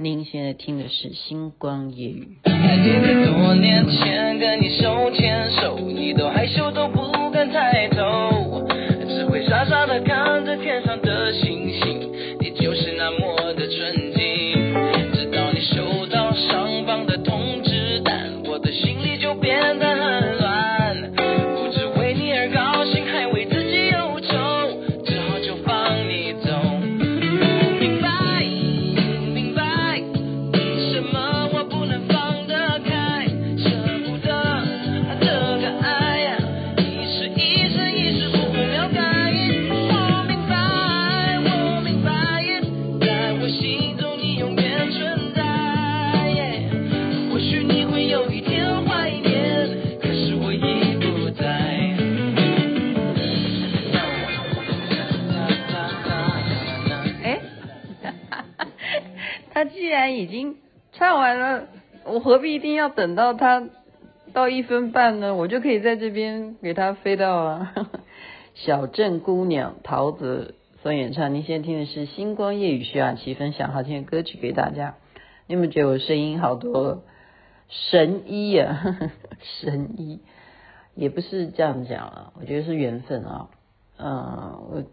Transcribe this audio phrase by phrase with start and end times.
[0.00, 2.38] 您现在听的是《星光夜语》。
[2.48, 7.02] 还记得多年前跟你手牵手，你都害羞都不
[60.18, 60.56] 已经
[60.92, 61.68] 唱完了，
[62.04, 63.68] 我何必一定要等到他
[64.32, 65.34] 到一分半呢？
[65.34, 67.74] 我就可以在这边给他飞到啊。
[68.54, 74.96] 小镇姑娘陶子所演唱，您现在听的是《星光夜雨》，徐雅琪分享好听的歌曲给大家。
[75.46, 77.04] 你有没有觉得我声音好多
[77.68, 78.98] 神医啊？
[79.60, 80.20] 神医
[80.94, 83.48] 也不是这样讲啊，我觉得是缘分啊。
[83.98, 84.84] 嗯，我。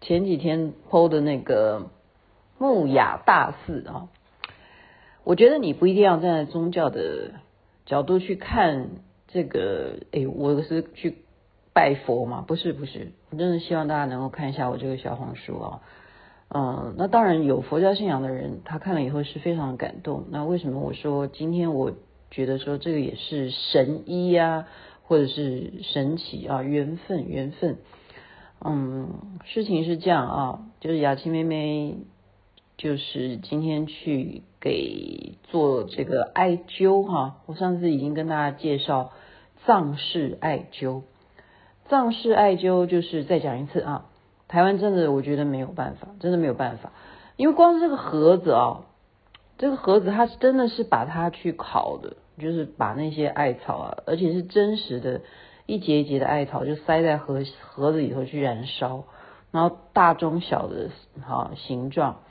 [0.00, 1.90] 前几天 PO 的那个
[2.56, 4.06] 木雅大寺啊，
[5.28, 7.32] 我觉得你不一定要站在宗教的
[7.84, 8.88] 角度去看
[9.26, 9.98] 这个。
[10.10, 11.18] 哎，我是去
[11.74, 12.42] 拜佛嘛？
[12.48, 15.82] 不是，不是，我真的希望大家能够看一下我这个小红书啊。
[16.48, 20.24] 嗯，那当然有佛教信仰的人，他看了以后是非常感动。
[20.30, 21.92] 那为什么我说今天我
[22.30, 24.66] 觉得说这个也是神医啊，
[25.02, 27.76] 或者是神奇啊，缘分，缘分。
[28.64, 29.10] 嗯，
[29.44, 31.98] 事情是这样啊，就是雅琪妹妹，
[32.78, 39.10] 就是今天去给做这个艾灸哈、我上次已经跟大家介绍
[39.66, 41.02] 藏式艾灸，
[41.88, 44.06] 藏式艾灸就是再讲一次啊，
[44.46, 46.92] 台湾真的我觉得没有办法，真的没有办法，
[47.36, 48.86] 因为光是这个盒子啊，
[49.58, 55.20] 这个盒子它是真的是把它去烤的，就是把那些艾草啊，而且是真实的。
[55.66, 59.04] 一节一节的艾草就塞在盒盒子里头去燃烧，
[59.50, 60.88] 然后大中小的
[61.20, 62.22] 哈形状，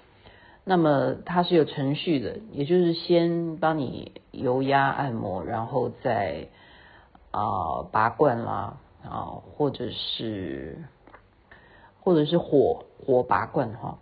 [0.70, 6.50] 那么它是有程序的，也就是先帮你油压按摩，然后再
[7.32, 10.84] 啊、拔罐啦啊，或者是
[12.02, 14.00] 或者是火火拔罐哈，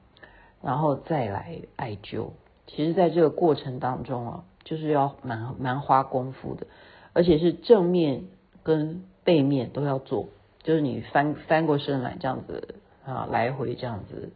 [0.64, 2.30] 然后再来艾灸。
[2.66, 6.66] 其实在这个过程当中啊，就是要蛮蛮花功夫的，
[7.14, 8.24] 而且是正面
[8.64, 10.30] 跟背面都要做，
[10.64, 14.32] 就是你翻翻过身来这样子啊，来回这样子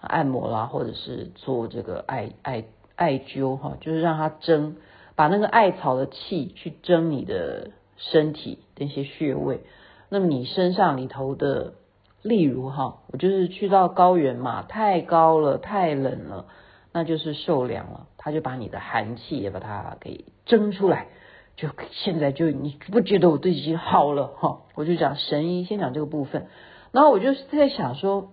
[0.00, 2.64] 按摩啦，或者是做这个艾艾
[2.96, 4.76] 艾灸哈，就是让它蒸，
[5.16, 9.60] 把那个艾草的气去蒸你的身体的一些穴位。
[10.08, 11.74] 那么你身上里头的，
[12.22, 16.46] 例如哈，我就是去到高原嘛，太高了，太冷了，
[16.92, 21.08] 那就是受凉了，它就把你的寒气也把它给蒸出来。
[21.56, 24.60] 就现在就你不觉得我都已经好了哈？
[24.76, 26.46] 我就讲神医，先讲这个部分。
[26.92, 28.30] 然后我就在想说，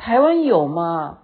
[0.00, 1.18] 台湾有吗？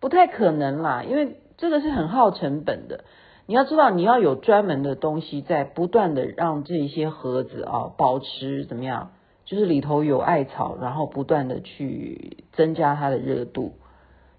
[0.00, 3.04] 不太可能啦，因为这个是很耗成本的。
[3.46, 9.12] 你要知道，你要有专门的东西在不断的让这些盒子啊保持怎么样？
[9.46, 13.72] 就是里头有艾草，然后不断的去增加它的热度，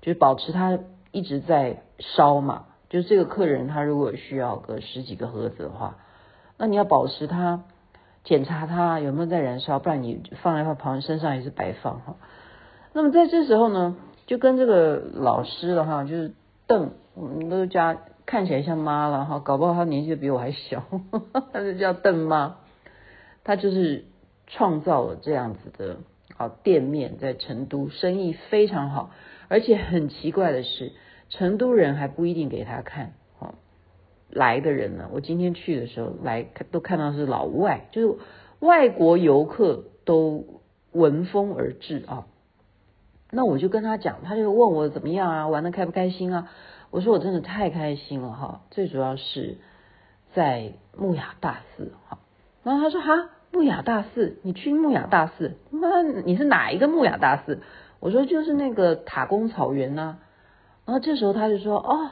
[0.01, 0.77] 就是保持它
[1.11, 2.66] 一直在烧嘛。
[2.89, 5.97] 就是这个客人他如果需要个十几个盒子的话。
[6.59, 7.63] 那你要保持它，
[8.23, 12.17] 检查它有没有在燃烧，不然你放在他旁身上也是白放哈。
[12.94, 16.33] 那么在这时候呢，就跟这个老师了哈，就是
[16.67, 20.83] 邓，我们都叫看起来像妈了哈，搞不好他年纪比我还小，
[21.53, 22.57] 他就叫邓妈。
[23.44, 24.05] 他就是
[24.47, 25.97] 创造了这样子的
[26.38, 29.11] 啊店面，在成都生意非常好，
[29.47, 30.91] 而且很奇怪的是，
[31.29, 33.13] 成都人还不一定给他看。
[34.31, 35.09] 来的人呢？
[35.12, 38.18] 我今天去的时候来都看到是老外，就是
[38.59, 40.62] 外国游客都
[40.92, 42.27] 闻风而至啊。
[43.31, 46.50] 那我就跟他讲，他就问我怎么样啊，玩得开不开心啊？
[46.92, 49.58] 我说我真的太开心了哈，最主要是
[50.34, 52.20] 在木雅大寺哈。
[52.64, 55.58] 然后他说哈，木雅大寺，你去木雅大寺？
[55.70, 57.62] 那你是哪一个木雅大寺？
[58.00, 60.20] 我说就是那个塔公草原呐。
[60.86, 62.12] 然后这时候他就说哦。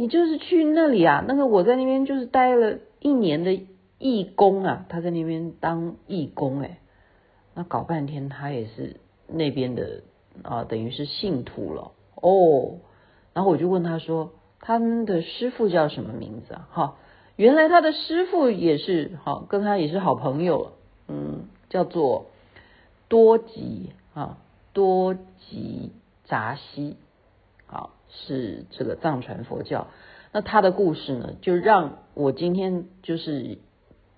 [0.00, 1.24] 你就是去那里啊？
[1.26, 3.60] 那个我在那边就是待了一年的
[3.98, 6.78] 义工啊，他在那边当义工哎，
[7.56, 10.04] 那搞半天他也是那边的
[10.42, 12.78] 啊，等于是信徒了哦。
[13.34, 16.68] 然后我就问他说：“他们的师傅叫什么名字啊？
[16.72, 16.96] 哈，
[17.36, 20.72] 原来他的师傅也是好，跟他也是好朋友，
[21.06, 22.26] 嗯，叫做
[23.08, 24.38] 多吉啊，
[24.72, 25.92] 多吉
[26.24, 26.96] 扎西，
[27.66, 29.86] 好，是这个藏传佛教。
[30.32, 33.58] 那他的故事呢，就让我今天就是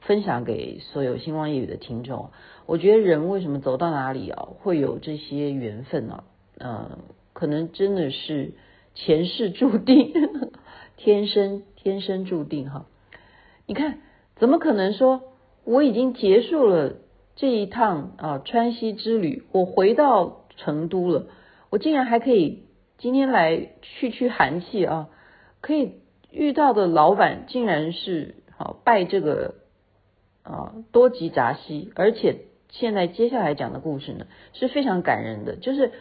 [0.00, 2.31] 分享给所有星光夜语的听众。
[2.67, 6.25] 我觉得人为什么走到哪里啊，会有这些缘分呢？
[6.58, 6.99] 嗯，
[7.32, 8.52] 可能真的是
[8.94, 10.12] 前世注定，
[10.97, 12.87] 天生天生注定哈。
[13.67, 14.00] 你看，
[14.37, 15.23] 怎么可能说
[15.64, 16.94] 我已经结束了
[17.37, 21.26] 这一趟啊川西之旅，我回到成都了，
[21.70, 22.64] 我竟然还可以
[22.99, 25.08] 今天来驱驱寒气啊？
[25.61, 25.93] 可以
[26.31, 29.55] 遇到的老板竟然是好拜这个
[30.43, 35.93] 啊多吉扎西，而且现在接下来讲的故事呢是非常感人的，就是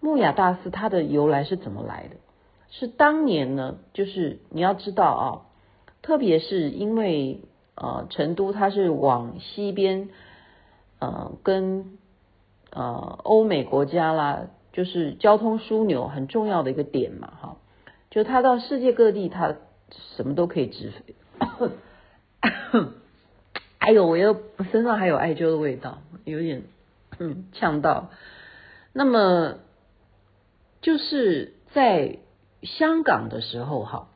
[0.00, 2.16] 木雅大师他的由来是怎么来的？
[2.70, 5.26] 是当年呢，就是你要知道啊，
[6.02, 7.40] 特别是因为
[7.76, 10.08] 呃成都它是往西边
[10.98, 11.98] 呃跟
[12.70, 17.56] 呃欧美国家啦，就是交通枢纽很重要的一个点嘛，哈。
[18.10, 19.54] 就他到世界各地，他
[20.16, 21.14] 什么都可以直飞。
[23.86, 24.40] 哎呦，我又
[24.72, 26.62] 身上还有艾灸的味道，有点
[27.18, 28.10] 嗯呛到。
[28.94, 29.58] 那么
[30.80, 32.16] 就是在
[32.62, 34.08] 香港的时候哈，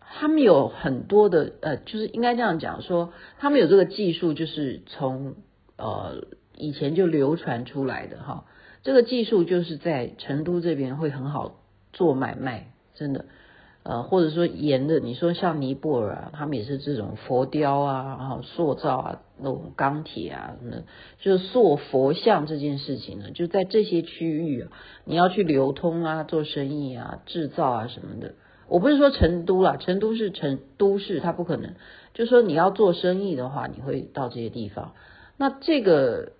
[0.00, 5.34] 他们有很多的呃，就是应该这样讲说，他们有这个技术，就是从
[5.76, 6.24] 呃
[6.56, 8.46] 以前就流传出来的哈。
[8.82, 11.60] 这个技术就是在成都这边会很好
[11.92, 12.72] 做买卖。
[12.94, 13.26] 真的，
[13.88, 20.78] 呃，或者说盐的，你说像尼泊尔啊，他们也是这种佛雕啊，然后塑造啊，那种钢铁啊，那
[21.20, 24.72] 就是塑佛像这件事情呢，就在这些区域啊，
[25.04, 28.34] 你要去流通啊，做生意啊，制造啊什么的。
[28.66, 31.74] 我不是说成都啦，成都是成都市，它不可能。
[32.12, 34.94] 就说你要做生意的话，你会到这些地方。
[35.36, 36.32] 那这个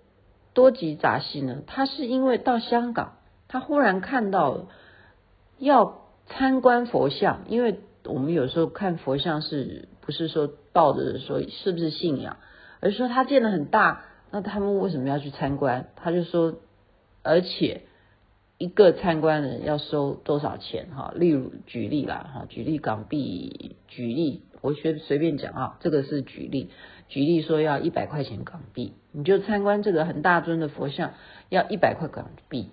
[0.53, 4.67] 多吉杂戏呢，他是因为到香港，他忽然看到
[5.61, 6.03] 要。
[6.29, 12.37] 参观佛像，因为我们有时候看佛像是不是说抱着说是不是信仰，
[12.81, 15.89] 而是说他建得很大，那他们为什么要去参观？
[15.97, 16.55] 他就说，
[17.23, 17.83] 而且
[18.59, 20.89] 一个参观人要收多少钱？
[20.95, 26.71] 哈，例如举例啦，哈，举例港币，举例，我随随便讲啊，这个是举例，
[27.09, 31.15] 举例说要一百块钱港币，你就参观这个很大尊的佛像
[31.49, 32.71] 要一百块港币，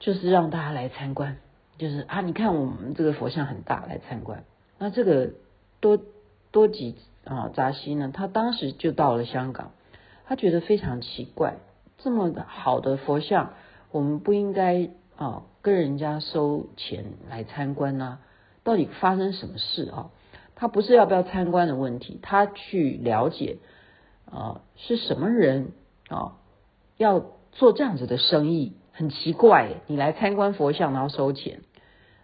[0.00, 1.38] 就是让大家来参观。
[1.78, 4.44] 就是啊，你看我们这个佛像很大，来参观。
[4.78, 5.32] 那这个
[5.80, 5.98] 多
[6.50, 9.72] 多吉啊扎西呢，他当时就到了香港，
[10.24, 11.56] 他觉得非常奇怪，
[11.98, 13.52] 这么好的佛像，
[13.90, 18.18] 我们不应该啊跟人家收钱来参观呢、
[18.64, 20.10] 到底发生什么事啊？
[20.54, 23.58] 他不是要不要参观的问题，他去了解
[24.30, 25.72] 啊是什么人
[26.08, 26.38] 啊
[26.96, 28.72] 要做这样子的生意。
[28.96, 31.60] 很奇怪，你来参观佛像然后收钱，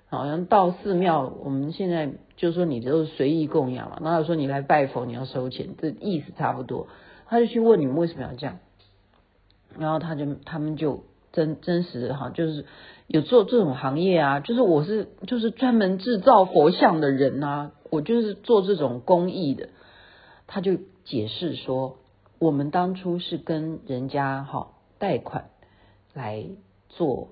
[0.08, 6.86] 好像到寺庙，我们现在就说你都是随意供养嘛，然后说你来拜佛你要收钱，这意思差不多。
[7.26, 8.58] 他就去问你们为什么要这样，
[9.78, 12.64] 然后他就他们就真真实哈，就是
[13.06, 19.68] 有做这种行业啊，就是我是就是专门制造佛像的人啊，我就是做这种工艺的。
[20.46, 21.98] 他就解释说，
[22.38, 24.68] 我们当初是跟人家哈
[24.98, 25.51] 贷款。
[26.14, 26.44] 来
[26.88, 27.28] 做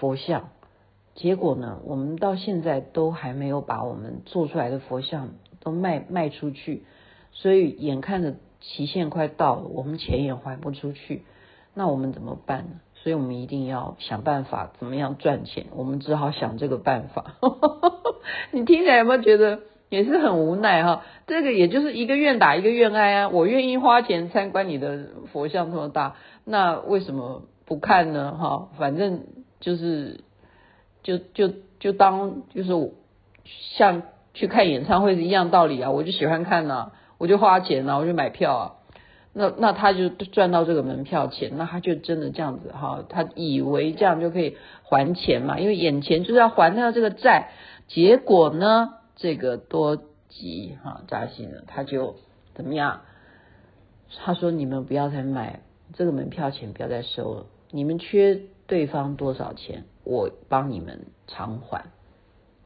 [0.00, 0.48] 佛像，
[1.14, 5.30] 结果呢，我们到现在都还没有把我们做出来的佛像
[5.60, 6.84] 都卖卖出去，
[7.32, 11.24] 所以眼看着期限快到了，我们钱也还不出去，
[11.74, 12.80] 那我们怎么办呢？
[12.94, 15.66] 所以我们一定要想办法，怎么样赚钱？
[15.76, 17.36] 我们只好想这个办法。
[18.50, 21.04] 你听起来有没有觉得也是很无奈哈？
[21.26, 27.42] 这个也就是一个愿打一个愿挨啊，我愿意花钱参观你的佛像这么大，那为什么？
[27.66, 29.24] 不看呢，哈，反正
[29.60, 30.20] 就是
[31.02, 32.92] 就就就当就是
[33.76, 34.02] 像
[34.34, 38.74] 去看演唱会是一样道理啊，我就喜欢看呐，我就花钱呐，我就买票啊，
[39.32, 47.50] 那那他就赚到这个门票钱，那他就真的这样子哈，他以为这样就可以还钱嘛，因为眼前就是要还掉这个债，
[47.88, 49.96] 结果呢，这个多
[50.28, 52.16] 吉哈札希呢，他就
[52.54, 53.00] 怎么样？
[54.24, 55.60] 他说你们不要再买
[55.94, 57.46] 这个门票钱，不要再收了。
[57.70, 61.86] 你们缺对方多少钱，我帮你们偿还。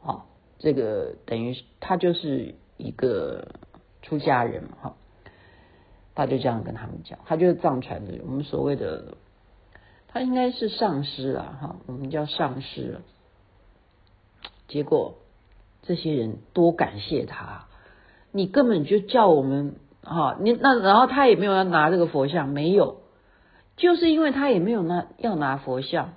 [0.00, 0.26] 好，
[0.58, 3.48] 这个等于他就是一个
[4.02, 4.96] 出家人嘛，哈，
[6.14, 9.16] 他就这样跟他们讲，他就是藏传的，我们所谓的，
[10.08, 13.00] 他应该是上师啊，哈，我们叫上师。
[14.68, 15.16] 结果
[15.82, 17.66] 这些人多感谢他。
[18.32, 22.99] 你根本就叫我们哈，你那然后他也没有要拿这个佛像，没有，
[23.80, 26.12] 就是因为他也没有拿要拿佛像，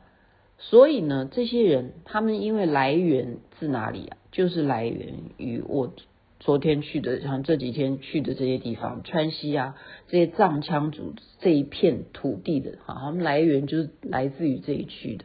[0.58, 4.18] 所以呢，这些人他们因为来源自哪里啊？
[4.34, 5.94] 就是来源于我
[6.42, 9.76] 昨天去的，像这几天去的这些地方，川西啊，
[10.10, 15.24] 这些藏羌族这一片土地的哈，他们来源就是来自于这一区的，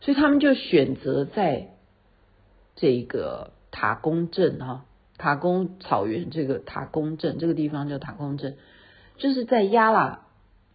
[0.00, 1.68] 所以他们就选择在
[2.74, 4.84] 这个塔公镇哈。
[5.16, 8.56] 塔公草原，这个塔公镇这个地方叫塔公镇，
[9.16, 10.27] 就是在亚拉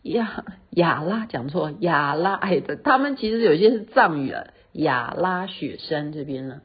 [0.03, 6.61] 亚亚拉讲错亚拉哎的，他们其实有些是藏语啊，亚拉雪山这边呢，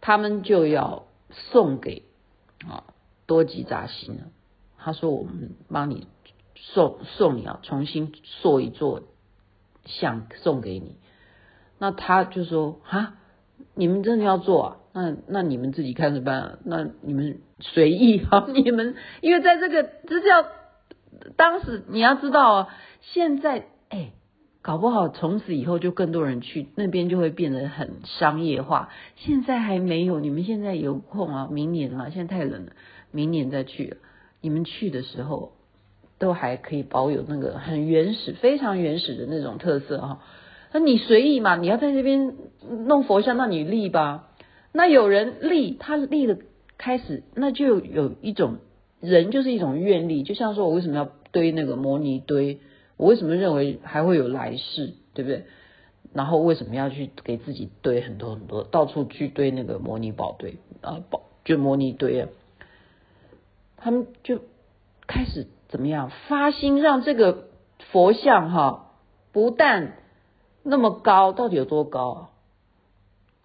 [0.00, 2.04] 他们就要送给
[2.68, 2.84] 啊
[3.26, 4.24] 多吉扎西呢，
[4.78, 6.06] 他说我们帮你
[6.54, 9.02] 送送你啊，重新塑一座
[9.86, 10.96] 像送给你，
[11.78, 13.16] 那他就说啊，
[13.74, 14.76] 你们真的要做啊？
[14.92, 20.46] 那那你们自己看着办，那你们随意哈， 你们因为在这个这叫
[21.36, 22.66] 当时你要知道哦，
[23.00, 24.12] 现在哎，
[24.62, 28.90] 搞不好从此以后就更多人去那边就会变得很商业化。
[29.16, 32.72] 现在还没有，你们现在有空啊，明年啊，现在太冷了，
[33.10, 33.96] 明年再去。
[34.42, 35.52] 你们去的时候
[36.18, 40.22] 都还可以保有那个很原始、非常原始的那种特色哈。
[40.72, 42.36] 那你随意嘛，你要在这边
[42.86, 44.28] 弄佛像，那你立吧。
[44.72, 46.38] 那有人立，他立的
[46.78, 48.58] 开始，那就有一种
[49.00, 52.60] 人就是一种愿力，就像说我为什么要堆那个摩尼堆，
[52.96, 55.44] 我为什么认为还会有来世，对不对？
[56.12, 62.28] 然后为什么要去给自己堆很多很多，到处去堆那个摩尼宝堆啊，宝就摩尼堆啊，
[63.76, 64.40] 他们就
[65.06, 67.48] 开始怎么样发心让这个
[67.90, 68.92] 佛像哈，
[69.32, 69.96] 不但
[70.62, 72.30] 那么高，到底有多高啊？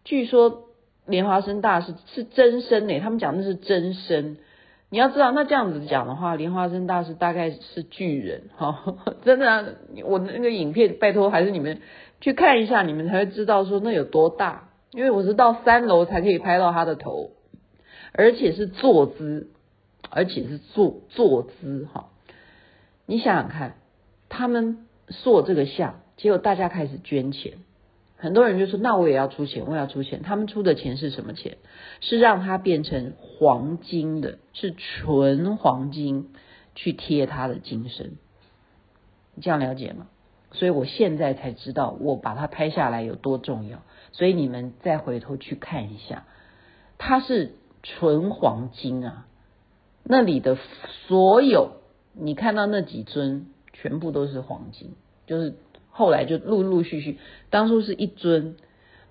[0.04, 0.64] 据说。
[1.08, 4.38] 莲花生大师是真身呢，他们讲那是真身。
[4.96, 9.66] 你要知道，那这样子讲的话，莲花生大师大概是巨人 哈，真的啊。
[10.06, 11.82] 我那个影片，拜托还是你们
[12.22, 14.70] 去看一下，你们才会知道说那有多大。
[14.92, 17.32] 因为我是到三楼才可以拍到他的头，
[18.14, 19.50] 而且是坐姿，
[20.10, 22.08] 而且是坐坐姿哈。
[23.06, 23.76] 你想想看，
[24.30, 27.56] 他们塑这个像，结果大家开始捐钱。
[28.26, 31.60] 很多人就说：“那我也要出钱，我也要出钱。”他们出的钱是什么钱？
[32.02, 36.34] 是让它变成黄金的，是纯黄金
[36.74, 38.14] 去贴它的金身。
[39.36, 40.08] 你这样了解吗？
[40.54, 43.84] 所以我现在才知道，我把它拍下来有多重要。
[44.12, 46.26] 所以你们再回头去看一下，
[46.98, 47.54] 它是
[47.84, 49.28] 纯黄金啊！
[50.04, 50.58] 那里的
[51.08, 51.74] 所有
[52.14, 54.96] 你看到那几尊，全部都是黄金，
[55.28, 55.54] 就是。
[55.98, 58.58] 后来就陆陆续续，当初是一尊，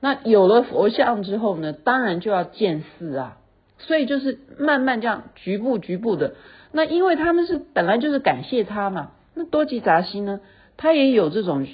[0.01, 3.39] 那有了佛像之后呢，当然就要建寺啊，
[3.79, 6.35] 所以就是慢慢这样局部局部的。
[6.73, 10.41] 那因为他们是本来就是感谢他嘛，那多吉扎西呢，
[10.77, 11.67] 他也有这种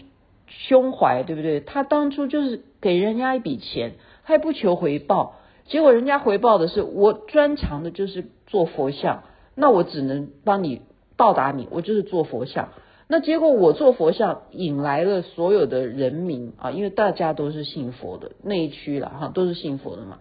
[0.47, 1.59] 胸怀，对不对？
[1.59, 9.25] 他当初就是给人家一笔钱，他也不求回报，结果人家回报的是我专长的就是做佛像，
[9.57, 10.83] 那我只能帮你
[11.17, 12.69] 报答你，我就是做佛像。
[13.13, 20.21] 那结果我做佛像引来了所有的人民啊，因为大家都是信佛的那一区了哈，都是信佛的嘛。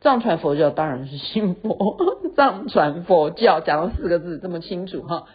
[0.00, 1.98] 藏传佛教当然是信佛，
[2.34, 5.28] 藏传佛教讲了四个字这么清楚哈。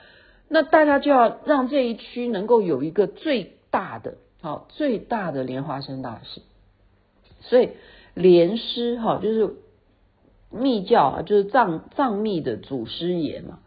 [0.49, 6.41] 那大家就要让这一区能够有一个最大的好最大的莲花生大师。
[7.39, 7.69] 所以
[8.15, 9.55] 莲师哈就是
[10.49, 13.59] 密教啊，就是藏藏密的祖师爷嘛。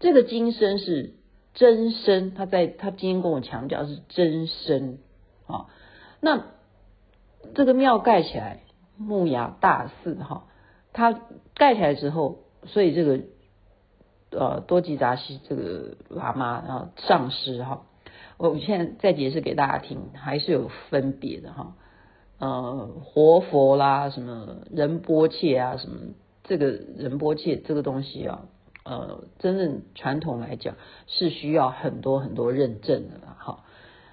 [0.00, 1.12] 这个今生是。
[1.54, 4.98] 真身，他在他今天跟我强调是真身
[5.46, 5.66] 啊。
[6.20, 6.46] 那
[7.54, 8.62] 这个庙盖起来，
[8.96, 10.44] 木崖大寺哈，
[10.92, 11.20] 它
[11.54, 13.20] 盖起来之后，所以这个
[14.30, 17.82] 呃多吉扎西这个喇嘛然后上师哈，
[18.38, 21.74] 我现在再解释给大家听，还是有分别的哈。
[22.38, 28.46] 呃，活佛啦，什么仁波切啊，什么这个仁波切这个东西啊。
[28.84, 30.74] 呃，真正传统来讲
[31.06, 33.64] 是需要很多很多认证的啦，哈，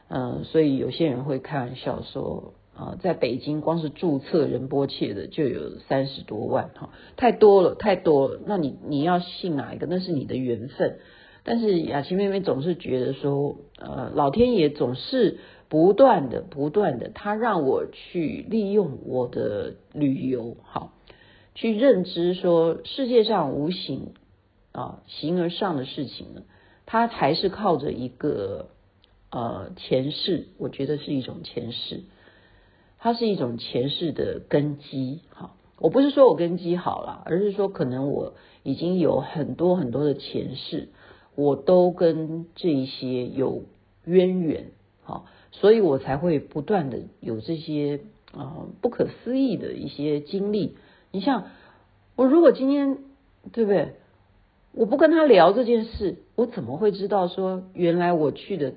[0.09, 8.39] 嗯，所以有些人会开玩笑说，啊，在北京光是注册仁波切的就有三十多万，哈，太多了，太多了。
[8.45, 9.87] 那你你要信哪一个？
[9.87, 10.99] 那是你的缘分。
[11.43, 20.93] 但是雅琪妹妹总是觉得说，呃，老天爷总是不断的、不断的，他让我去利用我的旅游，好，
[21.55, 24.13] 去认知说世界上无形。
[24.71, 26.43] 啊，形而上的事情呢，
[26.85, 28.69] 它还是靠着一个
[29.31, 32.03] 呃前世，我觉得是一种前世，
[32.99, 35.21] 它是一种前世的根基。
[35.29, 40.89] 好，我不是说我根基好了，而是说可能我已经有很多很多的前世，
[41.35, 43.63] 我都跟这一些有
[44.05, 44.71] 渊源，
[45.03, 48.01] 好，所以我才会不断的有这些
[48.33, 50.77] 啊不可思议的一些经历。
[51.11, 51.47] 你像
[52.15, 52.99] 我如果今天
[53.51, 53.95] 对不对？
[54.73, 58.73] 我不跟他聊这件事，我怎么会知道说原来我去的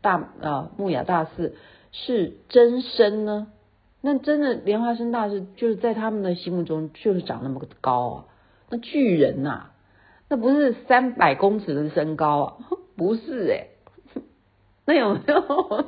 [0.00, 1.54] 大啊木雅大寺
[1.92, 3.48] 是真身呢？
[4.00, 8.24] 那真的莲花生大师就是在他们的心目中就是长那么高啊，
[8.70, 9.72] 那巨人呐、啊，
[10.28, 12.56] 那不是三百公尺的身高啊，
[12.96, 13.68] 不是哎、
[14.86, 15.84] 那有没有？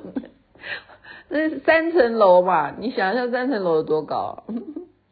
[1.31, 2.75] 那三层楼嘛？
[2.79, 4.45] 你想一下三层楼有多高、啊？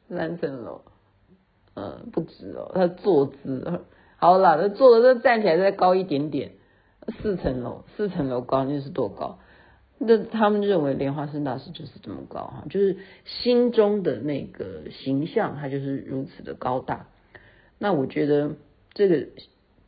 [0.09, 0.81] 三层楼，
[1.75, 3.83] 嗯，不止哦，他坐姿，
[4.17, 6.53] 好了，他坐的这站起来再高一点点，
[7.21, 9.39] 四层楼，四层楼高那是多高？
[9.99, 17.07] 那他们认为莲花生大师就是这么高哈，就是心中的那个形象，他就是如此的高大。
[17.79, 18.53] 那我觉得
[18.93, 19.29] 这个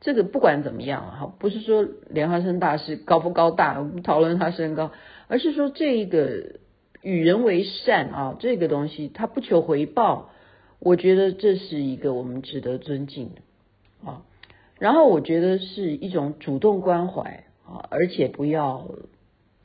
[0.01, 4.93] 这个不管怎么样哈，不是说莲花生大师高不高大，我们讨论他身高，
[5.27, 6.57] 而是说这一个
[7.03, 10.31] 与人为善啊，这个东西他不求回报，
[10.79, 13.43] 我觉得这是一个我们值得尊敬的
[14.05, 14.23] 啊。
[14.79, 18.89] 然后我觉得是一种主动关怀啊，而且不要。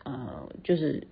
[0.04, 1.08] 呃，就是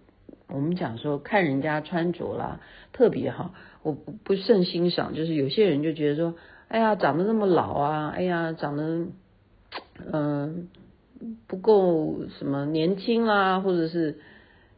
[0.50, 2.60] 我们讲说看人家穿着啦，
[2.92, 5.14] 特别哈，我不不甚欣赏。
[5.16, 6.36] 就是有些人就觉得说，
[6.68, 9.06] 哎呀，长得那么老啊，哎呀，长得
[10.12, 10.68] 嗯、
[11.48, 14.20] 不够什么年轻啦，或者是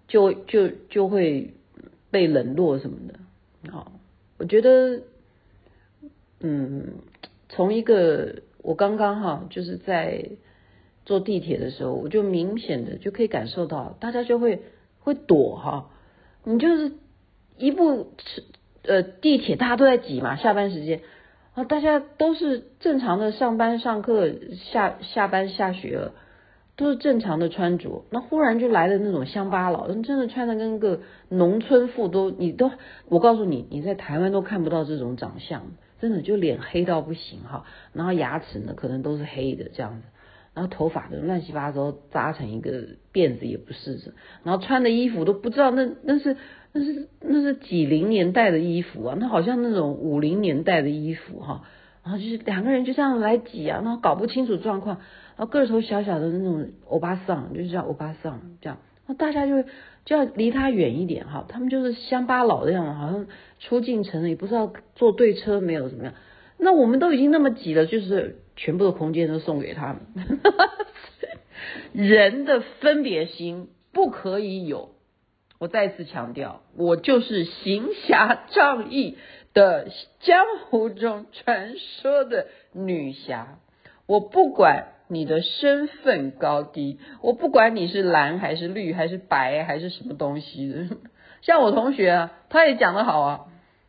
[0.08, 1.56] 就就就会
[2.12, 3.72] 被冷落什么的。
[3.72, 3.94] 好，
[4.38, 5.02] 我觉得，
[6.42, 6.94] 嗯，
[7.56, 10.30] 从一个我刚刚哈，就是在。
[11.06, 14.62] 坐地铁的时候，我就明显的就可以感受到，大家就会
[15.02, 15.90] 会躲哈。
[16.46, 16.94] 你就是
[17.58, 18.14] 一部
[18.84, 21.02] 呃地铁，大家都在挤嘛，下班时间
[21.56, 24.32] 啊，大家都是正常的上班、上课、
[24.72, 26.12] 下下班、下学，
[26.78, 28.06] 都是正常的穿着。
[28.10, 32.72] 那忽然就来了那种乡巴佬，真的穿的跟个农村妇都，你都
[33.10, 35.64] 我告诉你，你在台湾都看不到这种长相，
[36.04, 37.64] 真的就脸黑到不行哈，
[37.94, 40.08] 然后牙齿呢可能都是黑的这样子。
[40.54, 44.14] 然后头发都乱七八糟扎成一个辫子也不是，
[44.44, 46.36] 然后穿的衣服都不知道那那是
[46.74, 51.64] 那是那是几零年代的衣服啊，那好像那种五零年代的衣服哈，
[52.04, 54.98] 然后就是两个人就这样来挤啊，然后搞不清楚状况，
[55.38, 59.64] 然后个头小小的那种欧巴桑，就是叫欧巴桑这样，那大家就
[60.06, 63.28] 就要离他远一点哈，他们就是乡巴佬的样子，好像
[63.60, 66.14] 出进城了也不知道坐对车没有怎么样，
[66.58, 68.40] 那我们都已经那么挤了，就是。
[68.56, 70.40] 全部的空间都送给他们，
[71.92, 74.92] 人的分别心不可以有。
[75.58, 79.18] 我再次强调，我就是行侠仗义
[79.56, 79.88] 的
[80.20, 83.58] 江湖中传说的女侠。
[84.06, 90.96] 我不管你的身份高低，我不管你是蓝还是绿还是白还是什么东西的。
[91.42, 93.42] 像我同学啊，他也讲得好啊，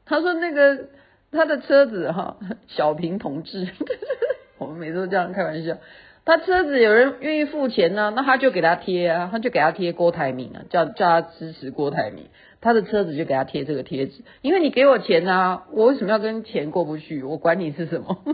[0.06, 0.88] 他说那个
[1.30, 3.68] 他的车子哈，小平同志。
[4.58, 5.76] 我们每次都这样开玩笑，
[6.24, 12.26] 他车子有人愿意付钱呢、那他就给他贴啊，他就给他贴郭台铭啊，叫叫他支持郭台铭，
[12.60, 17.22] 他的车子就给他贴这个贴纸，因为你给我钱啊，我为什么要跟钱过不去？
[17.22, 18.24] 我管你是什么，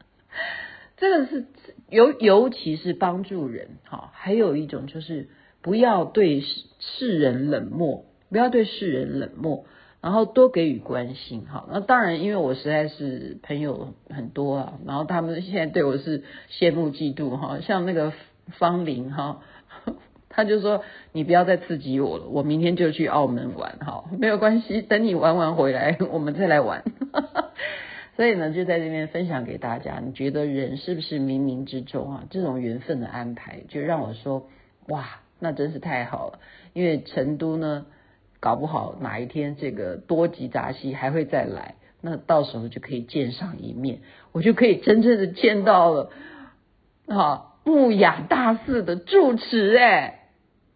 [0.98, 1.46] 这个是
[1.90, 5.28] 尤尤其是帮助人哈，还有一种就是
[5.62, 6.40] 不要对
[6.78, 9.64] 世人冷漠，不要对世人冷漠。
[10.02, 18.14] 然后多给予关心，哈，那当然，因为我实在是朋友很多啊，然后他们现在对我是羡慕嫉妒，哈，像那个
[18.58, 19.42] 方林，哈，
[20.30, 26.82] 他就说你不要再刺激我了，我明天就去澳门玩，哈，没有关系，等你玩完回来，我们再来玩，
[28.20, 34.46] 所以呢，就在这边分享给大家，你觉得人是不是冥冥之中啊，这种缘分的安排，就让我说，
[34.88, 36.38] 哇，那真是太好了，
[36.74, 37.86] 因为成都呢。
[38.40, 44.00] 搞不好哪一天这个多吉扎西还会再来，那到时候就可以见上一面，
[44.32, 46.10] 我就可以真正的见到了
[47.06, 50.28] 啊木雅大寺的住持哎，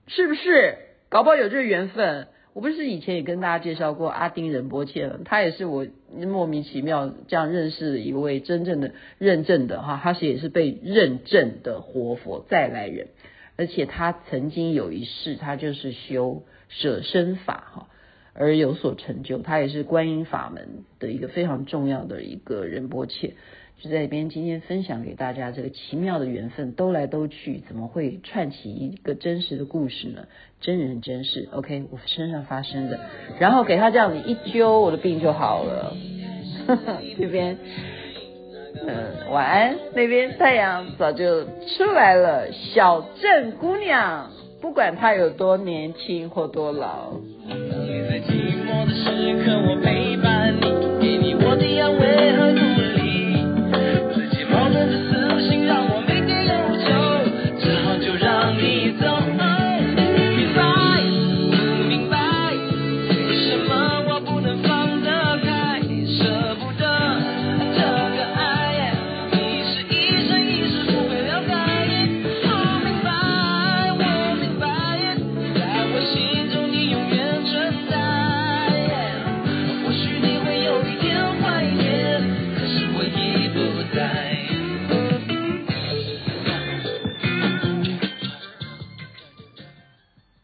[0.06, 0.78] 是不是？
[1.10, 2.28] 搞不好有这个缘分。
[2.54, 5.86] 我不是以前也跟大家介绍过阿丁仁波切了，他也是我
[6.16, 13.08] 莫名其妙这样认识的一位真正的认证的哈，他是也是被认证的活佛再来人，
[13.56, 16.44] 而且他曾经有一世他就是修。
[16.70, 17.88] 舍身法哈，
[18.32, 19.38] 而有所成就。
[19.38, 23.34] 他也是观音法门的一个非常重要的一个仁波切。
[23.80, 30.26] 就在这边今天分享给大家这个奇妙的缘分，兜来兜去，怎么会串起一个真实的故事呢？
[30.60, 32.98] 真人真事，OK，我身上发生的，
[33.38, 35.94] 然后给他这样子一揪，我的病就好了。
[37.18, 37.58] 这边，
[38.86, 39.76] 嗯，晚安。
[39.94, 44.30] 那边太阳早就出来了，小镇姑娘，
[44.62, 47.12] 不管她有多年轻或多老。